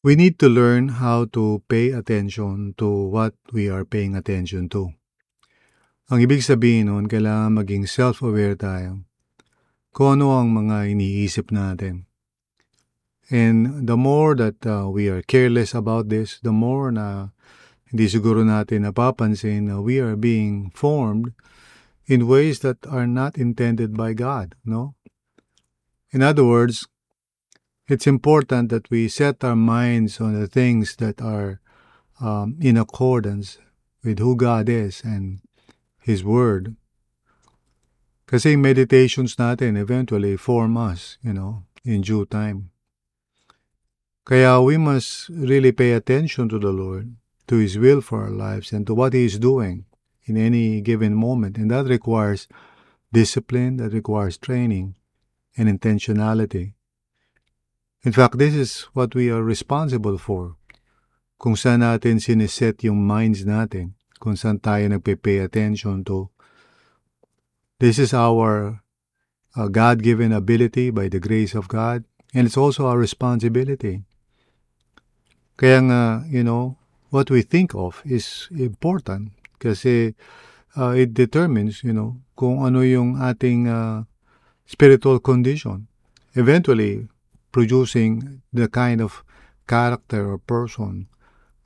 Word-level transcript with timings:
We 0.00 0.16
need 0.16 0.40
to 0.40 0.48
learn 0.48 0.96
how 0.96 1.28
to 1.36 1.60
pay 1.68 1.92
attention 1.92 2.72
to 2.80 2.88
what 2.88 3.36
we 3.52 3.68
are 3.68 3.84
paying 3.84 4.16
attention 4.16 4.72
to. 4.72 4.96
Ang 6.08 6.24
ibig 6.24 6.40
sabihin 6.40 6.88
nun, 6.88 7.04
kailangan 7.04 7.60
maging 7.60 7.84
self-aware 7.84 8.56
tayo 8.56 9.04
kung 9.92 10.16
ano 10.16 10.40
ang 10.40 10.56
mga 10.56 10.96
iniisip 10.96 11.52
natin. 11.52 12.08
And 13.28 13.84
the 13.84 13.94
more 14.00 14.32
that 14.40 14.64
uh, 14.64 14.88
we 14.88 15.12
are 15.12 15.20
careless 15.20 15.76
about 15.76 16.08
this, 16.08 16.40
the 16.40 16.50
more 16.50 16.88
na 16.88 17.36
hindi 17.92 18.08
siguro 18.08 18.40
natin 18.40 18.88
napapansin 18.88 19.68
na 19.68 19.84
we 19.84 20.00
are 20.00 20.16
being 20.16 20.72
formed 20.72 21.36
in 22.08 22.26
ways 22.26 22.64
that 22.64 22.82
are 22.88 23.06
not 23.06 23.36
intended 23.36 23.94
by 23.94 24.16
God, 24.16 24.56
no? 24.64 24.96
In 26.10 26.24
other 26.24 26.42
words, 26.42 26.88
it's 27.90 28.06
important 28.06 28.68
that 28.70 28.88
we 28.88 29.08
set 29.08 29.42
our 29.42 29.56
minds 29.56 30.20
on 30.20 30.38
the 30.38 30.46
things 30.46 30.94
that 30.96 31.20
are 31.20 31.60
um, 32.20 32.56
in 32.60 32.76
accordance 32.76 33.58
with 34.04 34.20
who 34.20 34.36
God 34.36 34.68
is 34.68 35.02
and 35.02 35.40
His 35.98 36.22
Word. 36.22 36.76
Kasi 38.30 38.54
meditations 38.54 39.34
natin 39.34 39.76
eventually 39.76 40.36
form 40.36 40.76
us, 40.76 41.18
you 41.20 41.34
know, 41.34 41.66
in 41.84 42.02
due 42.02 42.24
time. 42.26 42.70
Kaya 44.24 44.62
we 44.62 44.76
must 44.76 45.28
really 45.28 45.72
pay 45.72 45.90
attention 45.90 46.48
to 46.48 46.60
the 46.60 46.70
Lord, 46.70 47.16
to 47.48 47.56
His 47.56 47.76
will 47.76 48.00
for 48.00 48.22
our 48.22 48.30
lives, 48.30 48.70
and 48.70 48.86
to 48.86 48.94
what 48.94 49.14
He 49.14 49.24
is 49.24 49.42
doing 49.42 49.84
in 50.26 50.36
any 50.36 50.80
given 50.80 51.18
moment. 51.18 51.58
And 51.58 51.72
that 51.72 51.90
requires 51.90 52.46
discipline, 53.12 53.78
that 53.78 53.92
requires 53.92 54.38
training 54.38 54.94
and 55.58 55.66
intentionality. 55.66 56.78
In 58.00 58.12
fact, 58.12 58.38
this 58.38 58.54
is 58.54 58.88
what 58.96 59.14
we 59.14 59.28
are 59.28 59.44
responsible 59.44 60.16
for. 60.16 60.56
Kung 61.36 61.52
saan 61.52 61.84
natin 61.84 62.16
siniset 62.16 62.80
yung 62.80 63.04
minds 63.04 63.44
natin, 63.44 63.92
kung 64.16 64.40
saan 64.40 64.56
tayo 64.56 64.88
nagpe-pay 64.88 65.44
attention 65.44 66.00
to. 66.08 66.32
This 67.76 68.00
is 68.00 68.16
our 68.16 68.80
uh, 69.56 69.68
God-given 69.68 70.32
ability 70.32 70.88
by 70.88 71.12
the 71.12 71.20
grace 71.20 71.52
of 71.52 71.68
God, 71.68 72.04
and 72.32 72.48
it's 72.48 72.56
also 72.56 72.88
our 72.88 72.96
responsibility. 72.96 74.04
Kaya 75.60 75.84
nga, 75.84 76.02
you 76.24 76.40
know, 76.40 76.80
what 77.12 77.28
we 77.28 77.44
think 77.44 77.76
of 77.76 78.00
is 78.08 78.48
important 78.48 79.36
kasi 79.60 80.16
uh, 80.72 80.96
it 80.96 81.12
determines, 81.12 81.84
you 81.84 81.92
know, 81.92 82.16
kung 82.32 82.64
ano 82.64 82.80
yung 82.80 83.20
ating 83.20 83.68
uh, 83.68 84.08
spiritual 84.64 85.20
condition. 85.20 85.84
Eventually, 86.32 87.12
producing 87.52 88.42
the 88.52 88.68
kind 88.68 89.00
of 89.00 89.24
character 89.66 90.32
or 90.32 90.38
person 90.38 91.08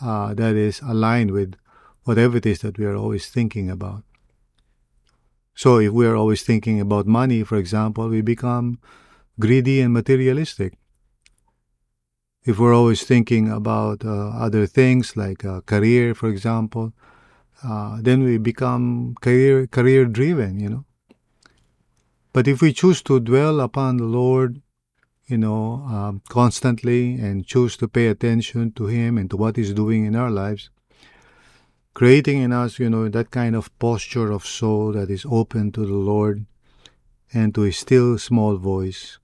uh, 0.00 0.34
that 0.34 0.54
is 0.54 0.80
aligned 0.80 1.30
with 1.30 1.54
whatever 2.04 2.36
it 2.36 2.46
is 2.46 2.60
that 2.60 2.78
we 2.78 2.84
are 2.86 2.96
always 2.96 3.28
thinking 3.28 3.70
about. 3.70 4.02
So, 5.54 5.78
if 5.78 5.92
we 5.92 6.06
are 6.06 6.14
always 6.14 6.42
thinking 6.42 6.80
about 6.80 7.06
money, 7.06 7.42
for 7.42 7.56
example, 7.56 8.08
we 8.08 8.20
become 8.20 8.78
greedy 9.40 9.80
and 9.80 9.92
materialistic. 9.92 10.74
If 12.44 12.58
we're 12.58 12.74
always 12.74 13.02
thinking 13.02 13.50
about 13.50 14.04
uh, 14.04 14.28
other 14.30 14.66
things 14.66 15.16
like 15.16 15.44
uh, 15.44 15.60
career, 15.62 16.14
for 16.14 16.28
example, 16.28 16.92
uh, 17.64 17.98
then 18.00 18.22
we 18.22 18.38
become 18.38 19.16
career 19.20 19.66
career 19.66 20.06
driven, 20.06 20.60
you 20.60 20.68
know. 20.68 20.84
But 22.32 22.46
if 22.46 22.62
we 22.62 22.72
choose 22.72 23.02
to 23.02 23.18
dwell 23.18 23.60
upon 23.60 23.96
the 23.96 24.04
Lord 24.04 24.62
you 25.28 25.36
know, 25.38 25.84
um, 25.86 26.22
constantly 26.28 27.14
and 27.14 27.46
choose 27.46 27.76
to 27.76 27.86
pay 27.86 28.08
attention 28.08 28.72
to 28.72 28.86
Him 28.86 29.18
and 29.18 29.28
to 29.30 29.36
what 29.36 29.56
He's 29.56 29.74
doing 29.74 30.06
in 30.06 30.16
our 30.16 30.30
lives, 30.30 30.70
creating 31.92 32.40
in 32.40 32.52
us, 32.52 32.78
you 32.78 32.88
know, 32.88 33.08
that 33.08 33.30
kind 33.30 33.54
of 33.54 33.76
posture 33.78 34.32
of 34.32 34.46
soul 34.46 34.92
that 34.92 35.10
is 35.10 35.26
open 35.30 35.70
to 35.72 35.84
the 35.84 35.92
Lord 35.92 36.46
and 37.32 37.54
to 37.54 37.60
His 37.62 37.76
still 37.76 38.18
small 38.18 38.56
voice. 38.56 39.18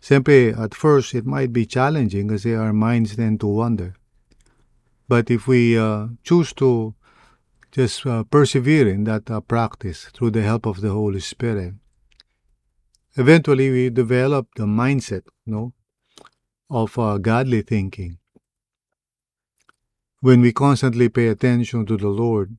Simply, 0.00 0.48
at 0.48 0.74
first, 0.74 1.14
it 1.14 1.24
might 1.24 1.52
be 1.52 1.64
challenging 1.64 2.26
because 2.26 2.44
our 2.44 2.72
minds 2.72 3.16
tend 3.16 3.40
to 3.40 3.46
wander. 3.46 3.94
But 5.08 5.30
if 5.30 5.46
we 5.46 5.78
uh, 5.78 6.08
choose 6.24 6.52
to 6.54 6.94
just 7.70 8.04
uh, 8.04 8.24
persevere 8.24 8.88
in 8.88 9.04
that 9.04 9.30
uh, 9.30 9.40
practice 9.40 10.10
through 10.12 10.30
the 10.32 10.42
help 10.42 10.66
of 10.66 10.80
the 10.80 10.90
Holy 10.90 11.20
Spirit, 11.20 11.74
eventually 13.16 13.70
we 13.70 13.90
develop 13.90 14.48
the 14.56 14.64
mindset 14.64 15.22
no 15.46 15.72
of 16.70 16.98
uh, 16.98 17.18
godly 17.18 17.62
thinking 17.62 18.18
when 20.20 20.40
we 20.40 20.52
constantly 20.52 21.08
pay 21.08 21.28
attention 21.28 21.86
to 21.86 21.96
the 21.96 22.08
lord 22.08 22.56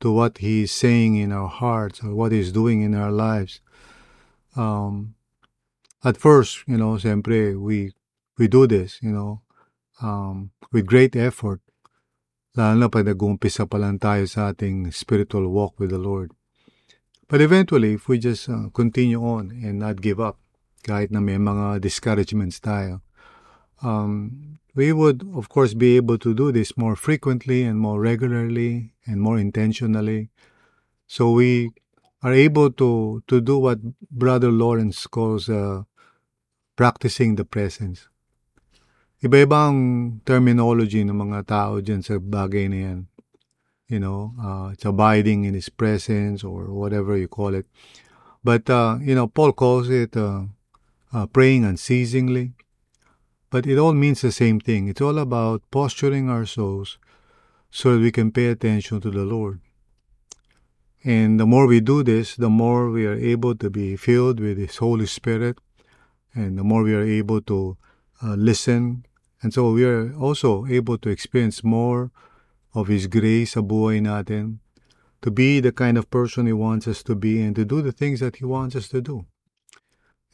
to 0.00 0.12
what 0.12 0.38
he 0.38 0.62
is 0.62 0.72
saying 0.72 1.16
in 1.16 1.32
our 1.32 1.48
hearts 1.48 2.02
or 2.02 2.14
what 2.14 2.32
he's 2.32 2.52
doing 2.52 2.82
in 2.82 2.94
our 2.94 3.10
lives 3.10 3.60
um, 4.56 5.14
at 6.04 6.16
first 6.16 6.62
you 6.66 6.76
know 6.76 6.96
sempre 6.96 7.54
we 7.54 7.92
we 8.38 8.48
do 8.48 8.66
this 8.66 8.98
you 9.02 9.10
know 9.10 9.40
um, 10.00 10.50
with 10.72 10.86
great 10.86 11.16
effort 11.16 11.60
lalo 12.56 12.72
na 12.80 12.88
pag 12.88 13.04
nag-uumpisa 13.04 13.68
pa 13.68 13.76
lang 13.76 14.00
tayo 14.00 14.24
sa 14.24 14.48
ating 14.48 14.88
spiritual 14.88 15.44
walk 15.52 15.76
with 15.76 15.92
the 15.92 16.00
Lord. 16.00 16.32
But 17.28 17.40
eventually, 17.40 17.94
if 17.94 18.08
we 18.08 18.18
just 18.18 18.48
uh, 18.48 18.70
continue 18.70 19.18
on 19.18 19.50
and 19.50 19.82
not 19.82 19.98
give 20.00 20.22
up, 20.22 20.38
kahit 20.86 21.10
na 21.10 21.18
may 21.18 21.42
mga 21.42 21.82
discouragements 21.82 22.62
tayo, 22.62 23.02
um, 23.82 24.58
we 24.78 24.94
would, 24.94 25.26
of 25.34 25.50
course, 25.50 25.74
be 25.74 25.98
able 25.98 26.22
to 26.22 26.30
do 26.30 26.54
this 26.54 26.78
more 26.78 26.94
frequently 26.94 27.66
and 27.66 27.82
more 27.82 27.98
regularly 27.98 28.94
and 29.10 29.18
more 29.18 29.42
intentionally. 29.42 30.30
So 31.10 31.34
we 31.34 31.74
are 32.22 32.32
able 32.32 32.70
to, 32.78 33.22
to 33.26 33.40
do 33.40 33.58
what 33.58 33.82
Brother 34.06 34.54
Lawrence 34.54 35.06
calls 35.10 35.50
uh, 35.50 35.82
practicing 36.78 37.34
the 37.34 37.44
presence. 37.44 38.06
Iba-iba 39.18 39.72
ang 39.72 39.78
terminology 40.22 41.02
ng 41.02 41.16
mga 41.16 41.50
tao 41.50 41.82
dyan 41.82 42.06
sa 42.06 42.22
bagay 42.22 42.70
na 42.70 42.78
yan 42.78 42.98
you 43.88 44.00
know, 44.00 44.34
uh, 44.42 44.70
it's 44.72 44.84
abiding 44.84 45.44
in 45.44 45.54
His 45.54 45.68
presence 45.68 46.42
or 46.42 46.64
whatever 46.64 47.16
you 47.16 47.28
call 47.28 47.54
it. 47.54 47.66
But, 48.42 48.68
uh, 48.68 48.98
you 49.00 49.14
know, 49.14 49.26
Paul 49.26 49.52
calls 49.52 49.88
it 49.90 50.16
uh, 50.16 50.44
uh, 51.12 51.26
praying 51.26 51.64
unceasingly. 51.64 52.52
But 53.50 53.66
it 53.66 53.78
all 53.78 53.92
means 53.92 54.22
the 54.22 54.32
same 54.32 54.60
thing. 54.60 54.88
It's 54.88 55.00
all 55.00 55.18
about 55.18 55.62
posturing 55.70 56.28
our 56.28 56.46
souls 56.46 56.98
so 57.70 57.94
that 57.94 58.00
we 58.00 58.10
can 58.10 58.32
pay 58.32 58.46
attention 58.46 59.00
to 59.00 59.10
the 59.10 59.24
Lord. 59.24 59.60
And 61.04 61.38
the 61.38 61.46
more 61.46 61.66
we 61.66 61.80
do 61.80 62.02
this, 62.02 62.34
the 62.34 62.50
more 62.50 62.90
we 62.90 63.06
are 63.06 63.14
able 63.14 63.54
to 63.54 63.70
be 63.70 63.96
filled 63.96 64.40
with 64.40 64.58
His 64.58 64.76
Holy 64.76 65.06
Spirit, 65.06 65.58
and 66.34 66.58
the 66.58 66.64
more 66.64 66.82
we 66.82 66.94
are 66.94 67.02
able 67.02 67.40
to 67.42 67.76
uh, 68.22 68.34
listen. 68.34 69.06
And 69.40 69.54
so 69.54 69.70
we 69.70 69.84
are 69.84 70.12
also 70.16 70.66
able 70.66 70.98
to 70.98 71.08
experience 71.08 71.62
more 71.62 72.10
of 72.76 72.92
His 72.92 73.08
grace 73.08 73.56
sa 73.56 73.64
buhay 73.64 74.04
natin, 74.04 74.60
to 75.24 75.32
be 75.32 75.64
the 75.64 75.72
kind 75.72 75.96
of 75.96 76.12
person 76.12 76.44
He 76.44 76.52
wants 76.52 76.84
us 76.84 77.00
to 77.08 77.16
be 77.16 77.40
and 77.40 77.56
to 77.56 77.64
do 77.64 77.80
the 77.80 77.96
things 77.96 78.20
that 78.20 78.36
He 78.36 78.44
wants 78.44 78.76
us 78.76 78.92
to 78.92 79.00
do. 79.00 79.24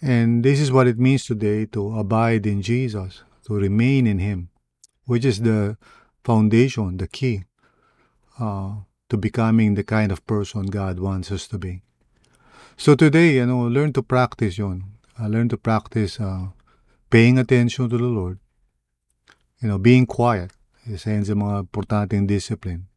And 0.03 0.43
this 0.43 0.59
is 0.59 0.75
what 0.75 0.91
it 0.91 0.99
means 0.99 1.25
today 1.25 1.71
to 1.71 1.95
abide 1.95 2.43
in 2.51 2.61
Jesus, 2.61 3.23
to 3.47 3.55
remain 3.55 4.11
in 4.11 4.19
Him, 4.19 4.51
which 5.07 5.23
is 5.25 5.47
the 5.47 5.79
foundation, 6.27 6.99
the 6.99 7.07
key 7.07 7.47
uh, 8.43 8.83
to 9.09 9.17
becoming 9.17 9.75
the 9.75 9.85
kind 9.85 10.11
of 10.11 10.27
person 10.27 10.67
God 10.67 10.99
wants 10.99 11.31
us 11.31 11.47
to 11.49 11.59
be. 11.59 11.83
So 12.77 12.95
today, 12.95 13.37
you 13.37 13.47
know, 13.47 13.69
learn 13.69 13.93
to 13.95 14.03
practice 14.03 14.59
yon. 14.59 14.85
Uh, 15.21 15.29
learn 15.29 15.49
to 15.51 15.57
practice 15.57 16.19
uh, 16.19 16.49
paying 17.11 17.39
attention 17.39 17.89
to 17.91 17.99
the 17.99 18.05
Lord. 18.11 18.39
You 19.61 19.69
know, 19.69 19.79
being 19.79 20.07
quiet. 20.07 20.51
Isa 20.87 21.15
yan 21.15 21.25
sa 21.27 21.35
mga 21.39 21.69
importanteng 21.71 22.27
discipline. 22.27 22.91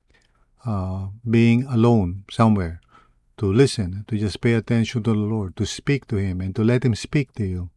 Uh, 0.66 1.14
being 1.22 1.62
alone 1.70 2.26
somewhere 2.34 2.82
to 3.38 3.46
listen, 3.52 4.04
to 4.08 4.18
just 4.18 4.42
pay 4.42 4.58
attention 4.58 5.04
to 5.04 5.14
the 5.14 5.20
Lord, 5.20 5.56
to 5.58 5.66
speak 5.66 6.08
to 6.10 6.18
Him, 6.18 6.42
and 6.42 6.56
to 6.56 6.64
let 6.64 6.82
Him 6.82 6.96
speak 6.96 7.34
to 7.38 7.46
you. 7.46 7.70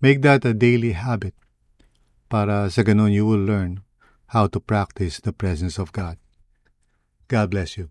Make 0.00 0.20
that 0.22 0.44
a 0.44 0.52
daily 0.52 0.92
habit 0.92 1.34
para 2.28 2.68
sa 2.68 2.84
ganun 2.84 3.10
you 3.10 3.24
will 3.24 3.40
learn 3.40 3.80
how 4.36 4.46
to 4.46 4.60
practice 4.60 5.18
the 5.18 5.32
presence 5.32 5.80
of 5.80 5.90
God. 5.96 6.20
God 7.28 7.50
bless 7.50 7.80
you. 7.80 7.88